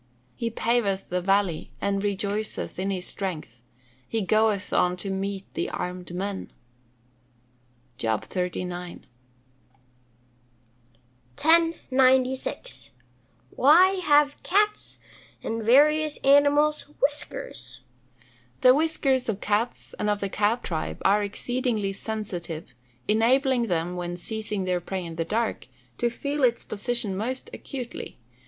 [0.35, 3.61] He paveth the valley, and rejoiceth in his strength:
[4.09, 6.51] he goeth on to meet the armed men."
[7.99, 9.03] JOB XXXIX.]
[11.43, 12.89] 1096.
[13.51, 14.97] Why have cats,
[15.43, 17.81] and various other animals, whiskers?
[18.61, 22.73] The whiskers of cats, and of the cat tribe, are exceedingly sensitive,
[23.07, 25.67] enabling them, when seizing their prey in the dark,
[25.99, 28.17] to feel its position most acutely.